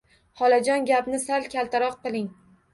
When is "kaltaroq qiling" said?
1.53-2.29